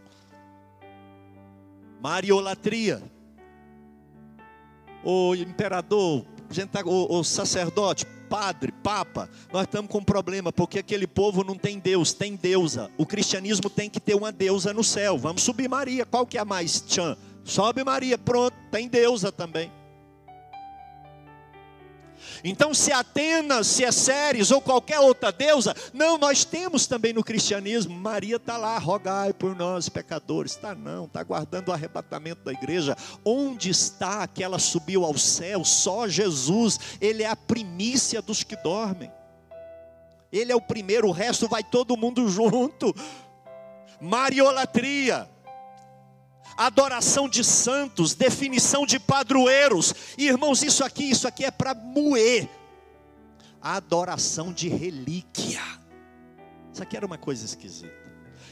[2.00, 3.02] Mariolatria.
[5.02, 6.24] O imperador,
[6.70, 11.56] tá, o, o sacerdote, padre, papa, nós estamos com um problema, porque aquele povo não
[11.56, 12.90] tem Deus, tem deusa.
[12.98, 15.18] O cristianismo tem que ter uma deusa no céu.
[15.18, 16.04] Vamos subir Maria.
[16.04, 17.16] Qual que é a mais tchan?
[17.44, 19.70] Sobe Maria, pronto, tem deusa também.
[22.42, 27.24] Então, se Atenas, se é Ceres ou qualquer outra deusa, não, nós temos também no
[27.24, 27.94] cristianismo.
[27.94, 30.52] Maria está lá, rogai por nós, pecadores.
[30.52, 32.96] Está não, está guardando o arrebatamento da igreja.
[33.24, 35.64] Onde está que ela subiu ao céu?
[35.64, 39.10] Só Jesus, Ele é a primícia dos que dormem.
[40.32, 42.94] Ele é o primeiro, o resto vai todo mundo junto.
[44.00, 45.28] Mariolatria
[46.66, 49.94] adoração de santos, definição de padroeiros.
[50.18, 52.48] Irmãos, isso aqui, isso aqui é para moer.
[53.62, 55.62] Adoração de relíquia.
[56.70, 57.98] Isso aqui era uma coisa esquisita.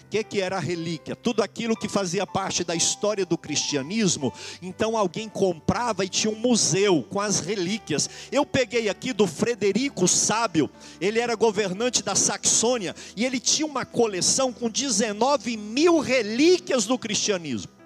[0.05, 1.14] O que, que era a relíquia?
[1.14, 4.33] Tudo aquilo que fazia parte da história do cristianismo.
[4.62, 8.09] Então alguém comprava e tinha um museu com as relíquias.
[8.33, 13.85] Eu peguei aqui do Frederico Sábio, ele era governante da Saxônia, e ele tinha uma
[13.85, 17.78] coleção com 19 mil relíquias do cristianismo.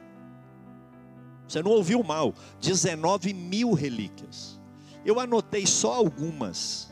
[1.52, 2.34] Você não ouviu mal.
[2.62, 4.58] 19 mil relíquias.
[5.04, 6.90] Eu anotei só algumas.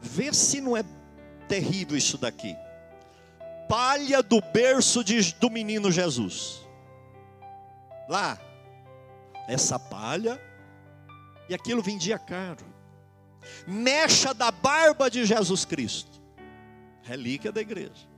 [0.00, 0.82] Vê se não é
[1.46, 2.56] terrível isso daqui.
[3.68, 6.66] Palha do berço de, do menino Jesus.
[8.08, 8.38] Lá.
[9.46, 10.40] Essa palha.
[11.46, 12.64] E aquilo vendia caro.
[13.66, 16.18] Mecha da barba de Jesus Cristo.
[17.02, 18.08] Relíquia da igreja.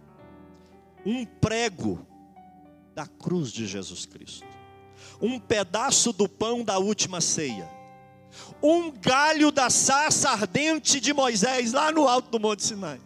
[1.05, 2.07] Um prego
[2.94, 4.50] da cruz de Jesus Cristo
[5.21, 7.69] um pedaço do pão da última ceia,
[8.63, 13.01] um galho da sarça ardente de Moisés lá no alto do Monte Sinai,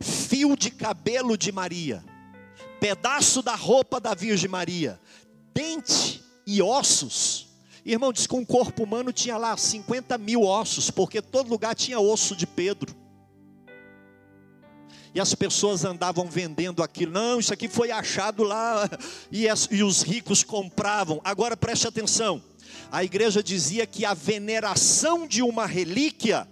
[0.00, 2.04] fio de cabelo de Maria,
[2.80, 5.00] pedaço da roupa da Virgem Maria,
[5.54, 7.48] dente e ossos.
[7.84, 11.98] Irmão, diz que um corpo humano tinha lá 50 mil ossos, porque todo lugar tinha
[11.98, 12.94] osso de Pedro.
[15.14, 17.12] E as pessoas andavam vendendo aquilo.
[17.12, 18.88] Não, isso aqui foi achado lá.
[19.32, 21.20] E, as, e os ricos compravam.
[21.24, 22.42] Agora preste atenção.
[22.90, 26.48] A igreja dizia que a veneração de uma relíquia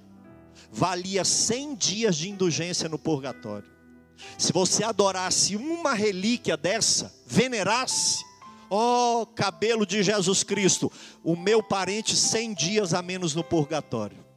[0.71, 3.69] valia 100 dias de indulgência no purgatório.
[4.37, 8.25] Se você adorasse uma relíquia dessa, venerasse,
[8.71, 10.91] ó oh, cabelo de Jesus Cristo,
[11.25, 14.28] o meu parente 100 dias a menos no purgatório.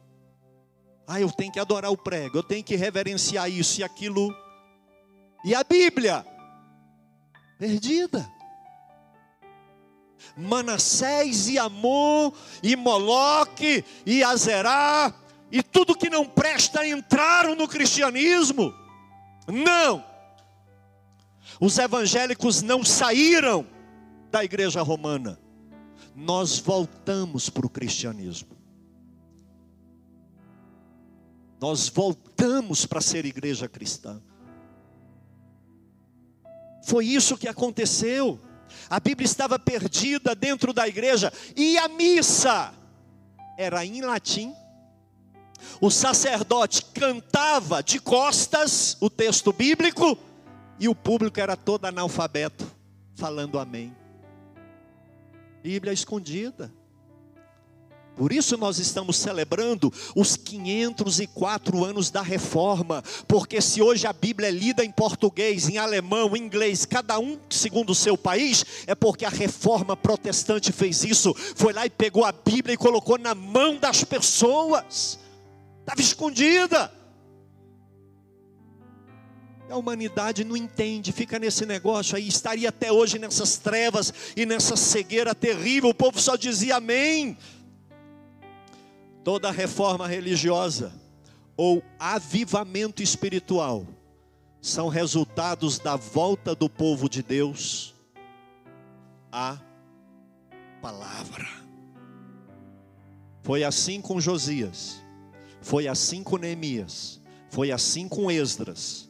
[1.06, 4.34] Ah, eu tenho que adorar o prego, eu tenho que reverenciar isso e aquilo.
[5.44, 6.24] E a Bíblia?
[7.58, 8.30] Perdida.
[10.36, 15.12] Manassés e Amon, e Moloque, e Azerá,
[15.50, 18.72] e tudo que não presta entraram no cristianismo.
[19.46, 20.04] Não.
[21.60, 23.66] Os evangélicos não saíram
[24.30, 25.38] da igreja romana.
[26.14, 28.61] Nós voltamos para o cristianismo.
[31.62, 34.20] Nós voltamos para ser igreja cristã.
[36.84, 38.40] Foi isso que aconteceu.
[38.90, 42.74] A Bíblia estava perdida dentro da igreja e a missa
[43.56, 44.52] era em latim.
[45.80, 50.18] O sacerdote cantava de costas o texto bíblico
[50.80, 52.66] e o público era todo analfabeto,
[53.14, 53.96] falando amém.
[55.62, 56.72] Bíblia escondida.
[58.16, 64.48] Por isso nós estamos celebrando os 504 anos da reforma, porque se hoje a Bíblia
[64.48, 68.94] é lida em português, em alemão, em inglês, cada um segundo o seu país, é
[68.94, 71.34] porque a reforma protestante fez isso.
[71.56, 75.18] Foi lá e pegou a Bíblia e colocou na mão das pessoas.
[75.80, 76.92] Estava escondida.
[79.70, 84.76] A humanidade não entende, fica nesse negócio aí, estaria até hoje nessas trevas e nessa
[84.76, 85.88] cegueira terrível.
[85.88, 87.38] O povo só dizia amém.
[89.24, 90.92] Toda reforma religiosa
[91.56, 93.86] ou avivamento espiritual
[94.60, 97.94] são resultados da volta do povo de Deus
[99.30, 99.58] à
[100.80, 101.46] palavra.
[103.42, 105.02] Foi assim com Josias,
[105.60, 109.08] foi assim com Neemias, foi assim com Esdras,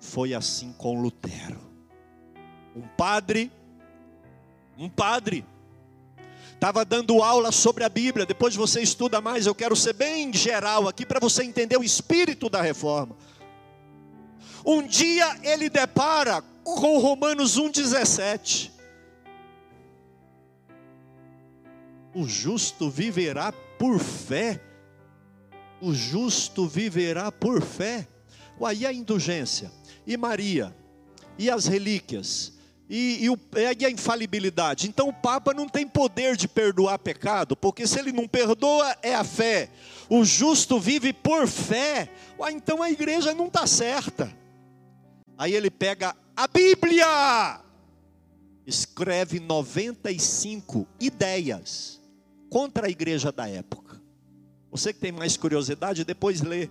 [0.00, 1.60] foi assim com Lutero.
[2.74, 3.52] Um padre,
[4.76, 5.44] um padre
[6.58, 8.26] Estava dando aula sobre a Bíblia.
[8.26, 9.46] Depois você estuda mais.
[9.46, 13.16] Eu quero ser bem geral aqui para você entender o espírito da reforma.
[14.66, 18.72] Um dia ele depara com Romanos 1,17.
[22.12, 24.60] O justo viverá por fé.
[25.80, 28.08] O justo viverá por fé.
[28.66, 29.70] Aí a indulgência.
[30.04, 30.76] E Maria?
[31.38, 32.57] E as relíquias?
[32.88, 34.88] E, e, o, e, a infalibilidade.
[34.88, 39.14] Então o Papa não tem poder de perdoar pecado, porque se ele não perdoa, é
[39.14, 39.70] a fé.
[40.08, 42.10] O justo vive por fé.
[42.38, 44.32] Ué, então a igreja não está certa.
[45.36, 47.60] Aí ele pega a Bíblia,
[48.66, 52.00] escreve 95 ideias
[52.48, 54.00] contra a igreja da época.
[54.70, 56.70] Você que tem mais curiosidade, depois lê.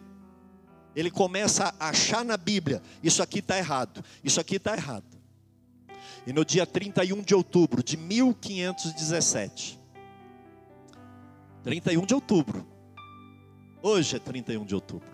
[0.96, 5.17] Ele começa a achar na Bíblia: isso aqui está errado, isso aqui está errado.
[6.28, 9.80] E no dia 31 de outubro de 1517,
[11.64, 12.68] 31 de outubro,
[13.82, 15.08] hoje é 31 de outubro,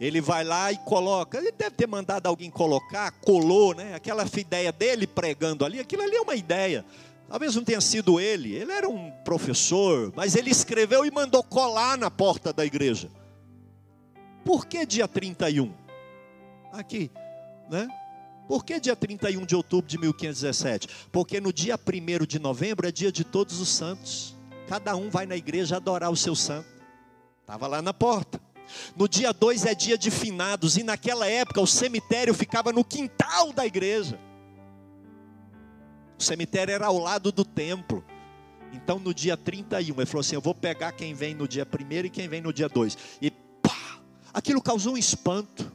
[0.00, 3.94] ele vai lá e coloca, ele deve ter mandado alguém colocar, colou, né?
[3.94, 6.84] Aquela ideia dele pregando ali, aquilo ali é uma ideia.
[7.28, 11.96] Talvez não tenha sido ele, ele era um professor, mas ele escreveu e mandou colar
[11.96, 13.08] na porta da igreja.
[14.44, 15.72] Por que dia 31?
[16.72, 17.12] Aqui,
[17.70, 17.88] né?
[18.46, 20.88] Por que dia 31 de outubro de 1517?
[21.10, 24.36] Porque no dia 1 de novembro é dia de todos os santos.
[24.68, 26.68] Cada um vai na igreja adorar o seu santo.
[27.40, 28.40] Estava lá na porta.
[28.96, 33.52] No dia 2 é dia de finados, e naquela época o cemitério ficava no quintal
[33.52, 34.18] da igreja.
[36.18, 38.04] O cemitério era ao lado do templo.
[38.72, 42.06] Então no dia 31, ele falou assim: Eu vou pegar quem vem no dia 1
[42.06, 42.96] e quem vem no dia 2.
[43.20, 43.98] E pá!
[44.32, 45.70] Aquilo causou um espanto.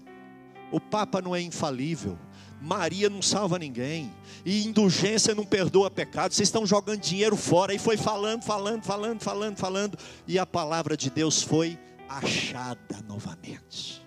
[0.72, 2.18] O Papa não é infalível.
[2.62, 4.12] Maria não salva ninguém,
[4.46, 6.34] e indulgência não perdoa pecado.
[6.34, 7.74] Vocês estão jogando dinheiro fora.
[7.74, 9.98] E foi falando, falando, falando, falando, falando,
[10.28, 14.02] e a palavra de Deus foi achada novamente.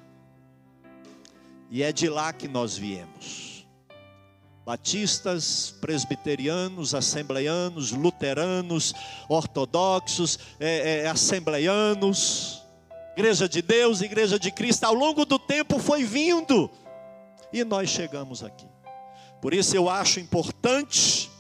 [1.71, 3.67] E é de lá que nós viemos.
[4.65, 8.93] Batistas, presbiterianos, assembleianos, luteranos,
[9.29, 12.63] ortodoxos, é, é, assembleianos,
[13.17, 16.71] igreja de Deus, igreja de Cristo, ao longo do tempo foi vindo
[17.53, 18.67] e nós chegamos aqui.
[19.41, 21.31] Por isso eu acho importante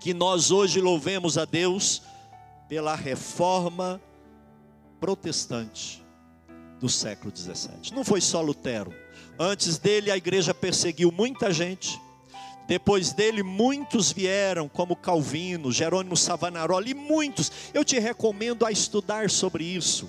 [0.00, 2.02] que nós hoje louvemos a Deus
[2.68, 4.00] pela reforma
[5.00, 6.02] protestante
[6.78, 7.92] do século 17.
[7.92, 8.94] Não foi só Lutero.
[9.38, 12.00] Antes dele, a igreja perseguiu muita gente.
[12.66, 17.50] Depois dele, muitos vieram, como Calvino, Jerônimo Savonarola e muitos.
[17.74, 20.08] Eu te recomendo a estudar sobre isso.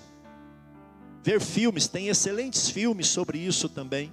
[1.24, 4.12] Ver filmes, tem excelentes filmes sobre isso também.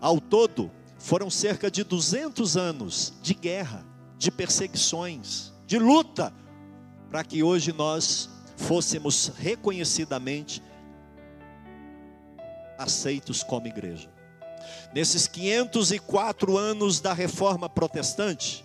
[0.00, 3.84] Ao todo, foram cerca de 200 anos de guerra,
[4.16, 6.32] de perseguições, de luta,
[7.08, 10.62] para que hoje nós fôssemos reconhecidamente
[12.78, 14.10] aceitos como igreja.
[14.94, 18.64] Nesses 504 anos da reforma protestante,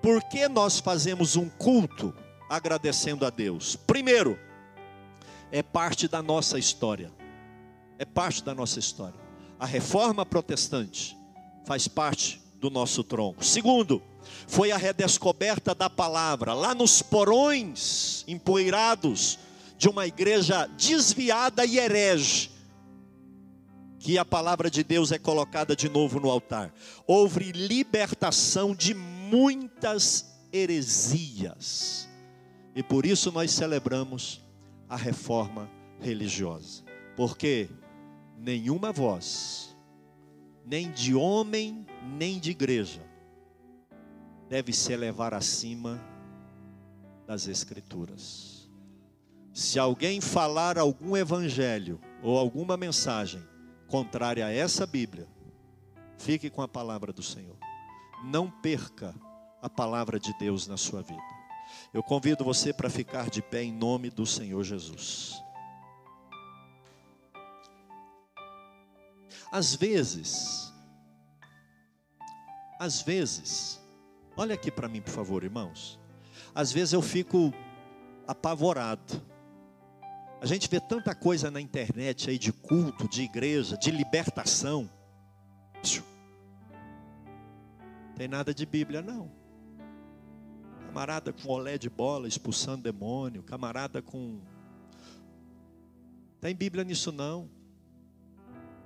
[0.00, 2.14] por que nós fazemos um culto
[2.50, 3.76] agradecendo a Deus?
[3.76, 4.38] Primeiro,
[5.50, 7.12] é parte da nossa história.
[7.98, 9.21] É parte da nossa história.
[9.62, 11.16] A reforma protestante
[11.64, 13.44] faz parte do nosso tronco.
[13.44, 14.02] Segundo,
[14.48, 19.38] foi a redescoberta da palavra, lá nos porões empoeirados
[19.78, 22.50] de uma igreja desviada e herege,
[24.00, 26.74] que a palavra de Deus é colocada de novo no altar.
[27.06, 32.08] Houve libertação de muitas heresias.
[32.74, 34.44] E por isso nós celebramos
[34.88, 36.82] a reforma religiosa.
[37.16, 37.68] Porque
[38.42, 39.76] nenhuma voz,
[40.66, 41.86] nem de homem,
[42.16, 43.02] nem de igreja,
[44.48, 46.00] deve se elevar acima
[47.26, 48.68] das Escrituras.
[49.52, 53.42] Se alguém falar algum evangelho ou alguma mensagem
[53.86, 55.28] contrária a essa Bíblia,
[56.18, 57.56] fique com a palavra do Senhor.
[58.24, 59.14] Não perca
[59.60, 61.22] a palavra de Deus na sua vida.
[61.92, 65.42] Eu convido você para ficar de pé em nome do Senhor Jesus.
[69.52, 70.72] Às vezes,
[72.80, 73.80] às vezes,
[74.36, 76.00] olha aqui para mim, por favor, irmãos.
[76.52, 77.52] Às vezes eu fico
[78.26, 79.22] apavorado
[80.42, 84.90] a gente vê tanta coisa na internet aí de culto, de igreja, de libertação.
[88.16, 89.30] Tem nada de Bíblia, não.
[90.86, 94.40] Camarada com olé de bola expulsando demônio, camarada com.
[96.40, 97.48] Tem Bíblia nisso não.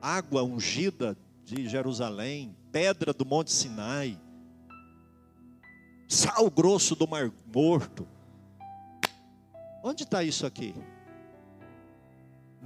[0.07, 4.19] Água ungida de Jerusalém, pedra do Monte Sinai,
[6.09, 8.07] sal grosso do Mar Morto.
[9.83, 10.75] Onde está isso aqui?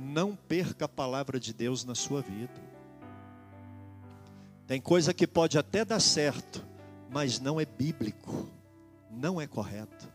[0.00, 2.70] não perca a palavra de Deus na sua vida.
[4.66, 6.64] Tem coisa que pode até dar certo,
[7.10, 8.48] mas não é bíblico,
[9.10, 10.08] não é correto.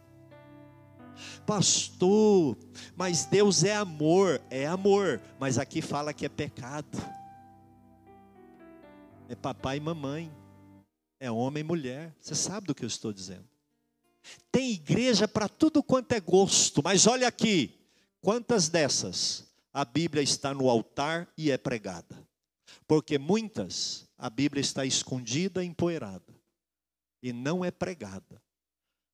[1.45, 2.57] Pastor,
[2.95, 6.97] mas Deus é amor, é amor, mas aqui fala que é pecado.
[9.28, 10.32] É papai e mamãe,
[11.20, 12.16] é homem e mulher.
[12.20, 13.45] Você sabe do que eu estou dizendo.
[14.51, 17.78] Tem igreja para tudo quanto é gosto, mas olha aqui,
[18.22, 22.26] quantas dessas a Bíblia está no altar e é pregada.
[22.88, 26.34] Porque muitas, a Bíblia está escondida, empoeirada,
[27.22, 28.41] e não é pregada.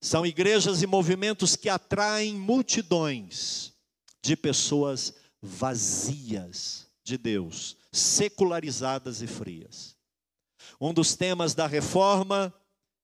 [0.02, 3.72] São igrejas e movimentos que atraem multidões
[4.20, 9.96] de pessoas vazias de Deus, secularizadas e frias.
[10.80, 12.52] Um dos temas da reforma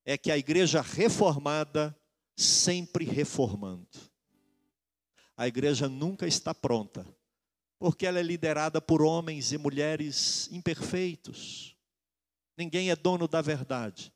[0.04, 1.96] é que a igreja reformada
[2.36, 3.86] sempre reformando.
[5.36, 7.06] A igreja nunca está pronta
[7.78, 11.76] porque ela é liderada por homens e mulheres imperfeitos.
[12.56, 14.12] Ninguém é dono da verdade.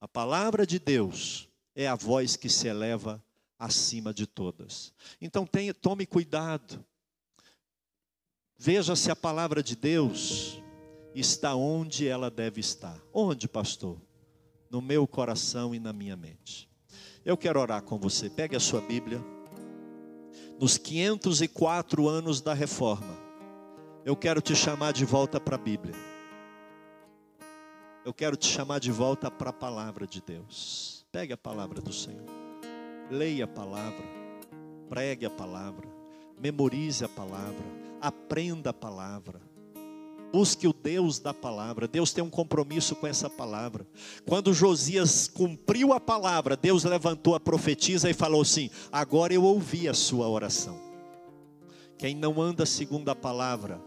[0.00, 3.22] A palavra de Deus é a voz que se eleva
[3.58, 4.92] acima de todas.
[5.20, 6.84] Então tenha, tome cuidado.
[8.58, 10.62] Veja se a palavra de Deus
[11.14, 13.00] está onde ela deve estar.
[13.12, 14.00] Onde, pastor?
[14.70, 16.68] No meu coração e na minha mente.
[17.24, 18.28] Eu quero orar com você.
[18.30, 19.22] Pegue a sua Bíblia
[20.62, 23.18] nos 504 anos da reforma,
[24.04, 25.92] eu quero te chamar de volta para a Bíblia.
[28.04, 31.01] Eu quero te chamar de volta para a palavra de Deus.
[31.12, 32.24] Pegue a palavra do Senhor.
[33.10, 34.04] Leia a palavra.
[34.88, 35.86] Pregue a palavra.
[36.40, 37.64] Memorize a palavra.
[38.00, 39.52] Aprenda a palavra
[40.32, 41.86] Busque o Deus da palavra.
[41.86, 43.86] Deus tem um compromisso com essa palavra.
[44.26, 49.86] Quando Josias cumpriu a palavra, Deus levantou a profetisa e falou assim: Agora eu ouvi
[49.86, 50.80] a sua oração.
[51.98, 53.78] Quem não anda segundo a palavra,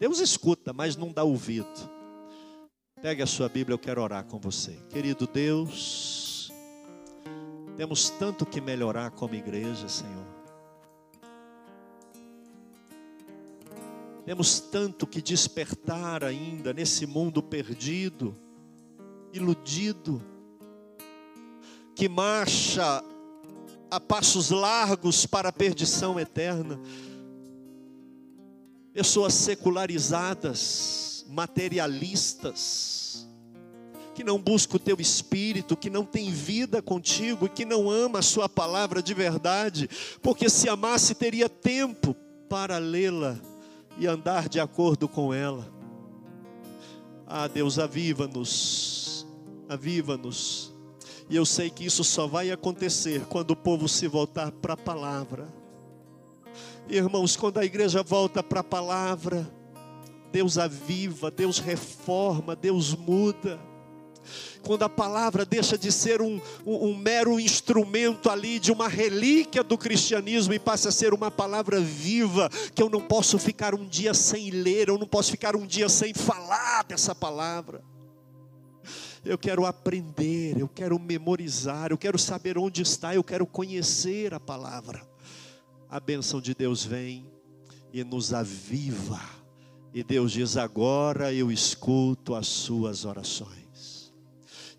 [0.00, 1.97] Deus escuta, mas não dá ouvido.
[3.00, 4.76] Pegue a sua Bíblia, eu quero orar com você.
[4.90, 6.52] Querido Deus,
[7.76, 10.26] temos tanto que melhorar como igreja, Senhor.
[14.26, 18.36] Temos tanto que despertar ainda nesse mundo perdido,
[19.32, 20.20] iludido.
[21.94, 23.02] que marcha
[23.90, 26.78] a passos largos para a perdição eterna.
[28.92, 33.28] Pessoas secularizadas, materialistas,
[34.14, 38.18] que não buscam o teu espírito, que não tem vida contigo e que não ama
[38.18, 39.88] a sua palavra de verdade,
[40.22, 42.16] porque se amasse teria tempo
[42.48, 43.38] para lê-la
[43.98, 45.70] e andar de acordo com ela.
[47.26, 49.26] Ah, Deus, aviva-nos,
[49.68, 50.72] aviva-nos.
[51.28, 54.78] E eu sei que isso só vai acontecer quando o povo se voltar para a
[54.78, 55.46] palavra.
[56.88, 59.46] Irmãos, quando a igreja volta para a palavra,
[60.30, 63.58] Deus aviva, Deus reforma, Deus muda
[64.62, 69.62] quando a palavra deixa de ser um, um, um, mero instrumento ali de uma relíquia
[69.62, 73.86] do cristianismo e passa a ser uma palavra viva, que eu não posso ficar um
[73.86, 77.82] dia sem ler, eu não posso ficar um dia sem falar dessa palavra.
[79.24, 84.40] Eu quero aprender, eu quero memorizar, eu quero saber onde está, eu quero conhecer a
[84.40, 85.06] palavra.
[85.90, 87.26] A bênção de Deus vem
[87.92, 89.20] e nos aviva.
[89.92, 93.58] E Deus diz: agora eu escuto as suas orações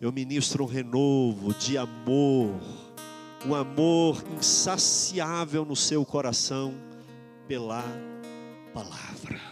[0.02, 2.56] eu ministro um renovo de amor,
[3.46, 6.74] um amor insaciável no seu coração
[7.48, 7.84] pela
[8.74, 9.49] palavra.